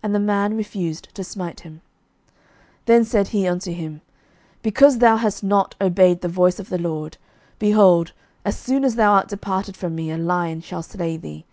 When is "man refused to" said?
0.20-1.24